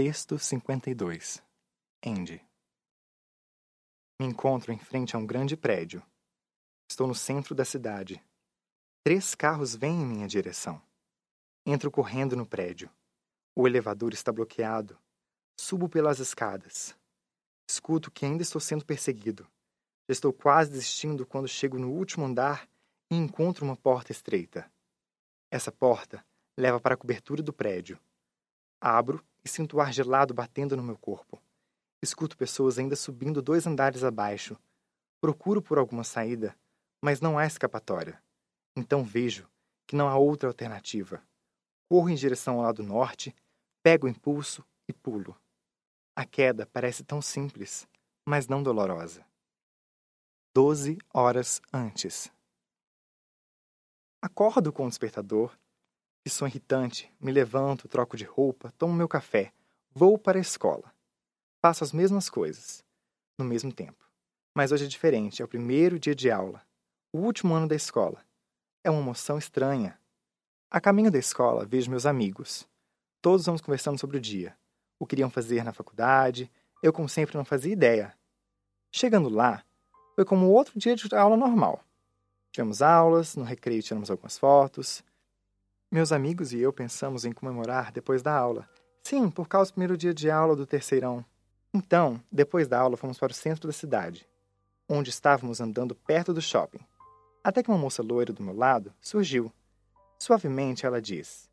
[0.00, 1.42] Texto 52
[2.06, 2.40] Andy
[4.20, 6.06] Me encontro em frente a um grande prédio.
[6.88, 8.24] Estou no centro da cidade.
[9.04, 10.80] Três carros vêm em minha direção.
[11.66, 12.88] Entro correndo no prédio.
[13.56, 14.96] O elevador está bloqueado.
[15.58, 16.96] Subo pelas escadas.
[17.68, 19.50] Escuto que ainda estou sendo perseguido.
[20.08, 22.68] Estou quase desistindo quando chego no último andar
[23.10, 24.70] e encontro uma porta estreita.
[25.50, 26.24] Essa porta
[26.56, 27.98] leva para a cobertura do prédio.
[28.80, 31.40] Abro e sinto o ar gelado batendo no meu corpo.
[32.02, 34.56] Escuto pessoas ainda subindo dois andares abaixo.
[35.20, 36.56] Procuro por alguma saída,
[37.02, 38.22] mas não há escapatória.
[38.76, 39.48] Então vejo
[39.86, 41.22] que não há outra alternativa.
[41.88, 43.34] Corro em direção ao lado norte,
[43.82, 45.36] pego o impulso e pulo.
[46.14, 47.88] A queda parece tão simples,
[48.24, 49.24] mas não dolorosa.
[50.54, 52.30] Doze horas antes.
[54.20, 55.56] Acordo com o despertador
[56.28, 57.10] que som irritante.
[57.18, 59.50] Me levanto, troco de roupa, tomo meu café,
[59.94, 60.92] vou para a escola.
[61.58, 62.84] Faço as mesmas coisas,
[63.38, 64.06] no mesmo tempo.
[64.54, 66.62] Mas hoje é diferente, é o primeiro dia de aula,
[67.10, 68.22] o último ano da escola.
[68.84, 69.98] É uma emoção estranha.
[70.70, 72.68] A caminho da escola, vejo meus amigos.
[73.22, 74.54] Todos vamos conversando sobre o dia.
[74.98, 76.50] O que iriam fazer na faculdade,
[76.82, 78.14] eu, como sempre, não fazia ideia.
[78.92, 79.64] Chegando lá,
[80.14, 81.82] foi como outro dia de aula normal.
[82.52, 85.02] Tivemos aulas, no recreio tiramos algumas fotos,
[85.90, 88.68] meus amigos e eu pensamos em comemorar depois da aula.
[89.02, 91.24] Sim, por causa do primeiro dia de aula do terceirão.
[91.72, 94.28] Então, depois da aula, fomos para o centro da cidade,
[94.88, 96.80] onde estávamos andando perto do shopping.
[97.42, 99.52] Até que uma moça loira do meu lado surgiu.
[100.18, 101.48] Suavemente ela diz: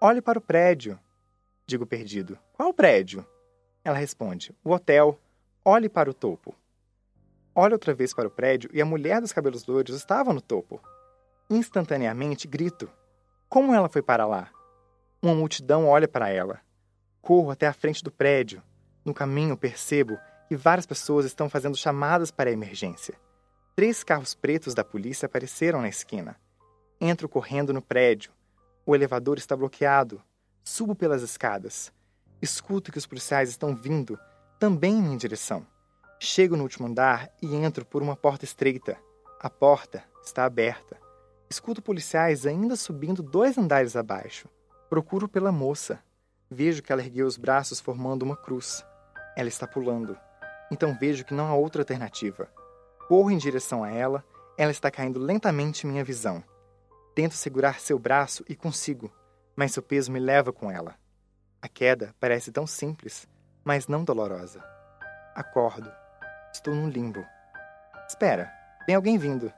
[0.00, 0.98] Olhe para o prédio.
[1.66, 3.26] Digo perdido: Qual prédio?
[3.82, 5.18] Ela responde: O hotel.
[5.64, 6.54] Olhe para o topo.
[7.54, 10.80] Olho outra vez para o prédio e a mulher dos cabelos loiros estava no topo.
[11.48, 12.90] Instantaneamente grito:
[13.54, 14.50] como ela foi para lá?
[15.22, 16.60] Uma multidão olha para ela.
[17.22, 18.60] Corro até a frente do prédio.
[19.04, 23.14] No caminho, percebo que várias pessoas estão fazendo chamadas para a emergência.
[23.76, 26.34] Três carros pretos da polícia apareceram na esquina.
[27.00, 28.32] Entro correndo no prédio.
[28.84, 30.20] O elevador está bloqueado.
[30.64, 31.92] Subo pelas escadas.
[32.42, 34.18] Escuto que os policiais estão vindo,
[34.58, 35.64] também em minha direção.
[36.18, 38.98] Chego no último andar e entro por uma porta estreita.
[39.38, 41.03] A porta está aberta.
[41.54, 44.48] Escuto policiais ainda subindo dois andares abaixo.
[44.90, 46.02] Procuro pela moça.
[46.50, 48.84] Vejo que ela ergueu os braços formando uma cruz.
[49.36, 50.18] Ela está pulando.
[50.68, 52.48] Então vejo que não há outra alternativa.
[53.06, 54.24] Corro em direção a ela.
[54.58, 56.42] Ela está caindo lentamente em minha visão.
[57.14, 59.08] Tento segurar seu braço e consigo,
[59.54, 60.96] mas seu peso me leva com ela.
[61.62, 63.28] A queda parece tão simples,
[63.62, 64.60] mas não dolorosa.
[65.36, 65.88] Acordo.
[66.52, 67.24] Estou num limbo.
[68.08, 68.52] Espera,
[68.86, 69.52] tem alguém vindo.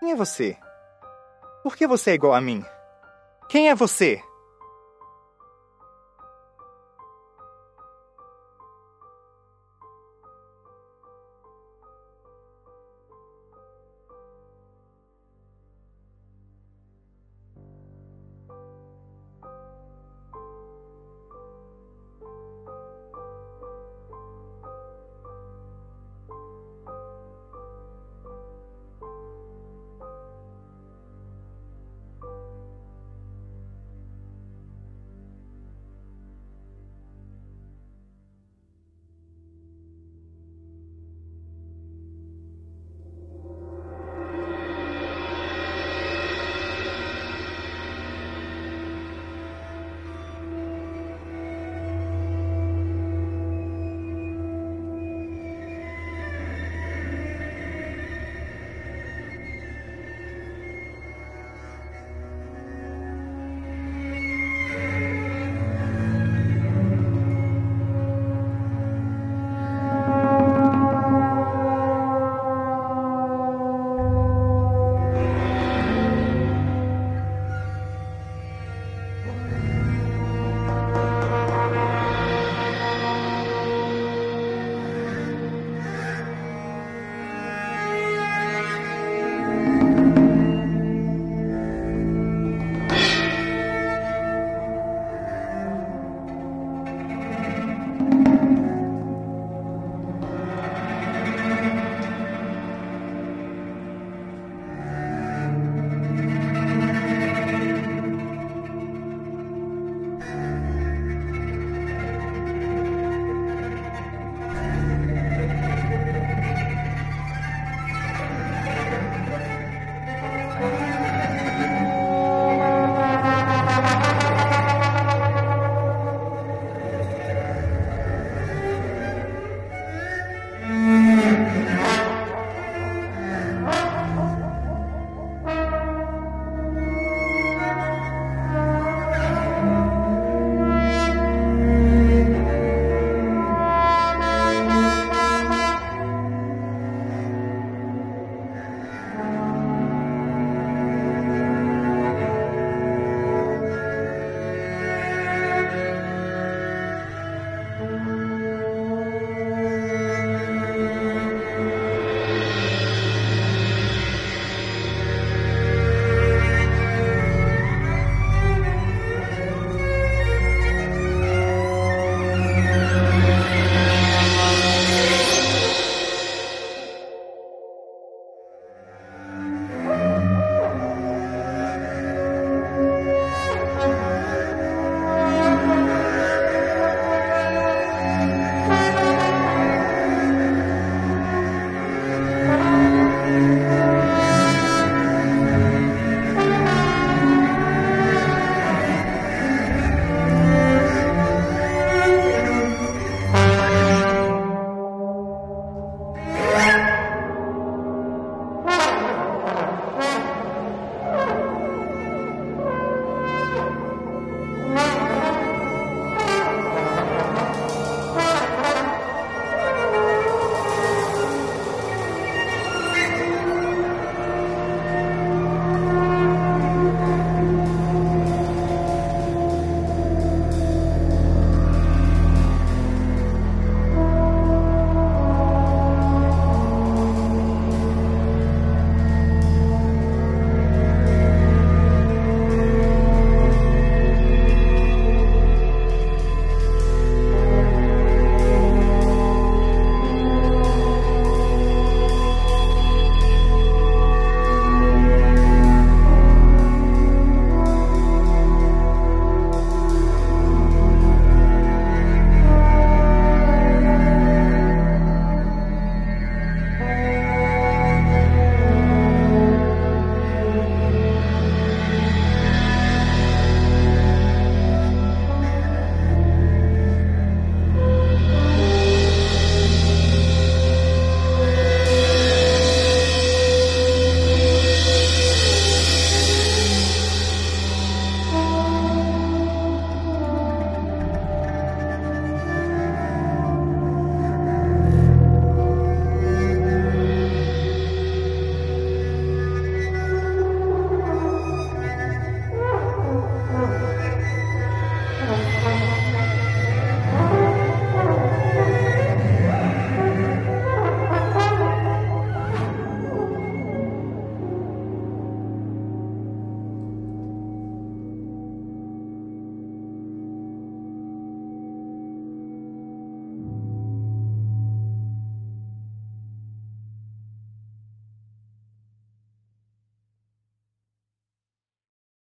[0.00, 0.56] Quem é você?
[1.68, 2.64] Por que você é igual a mim?
[3.50, 4.22] Quem é você?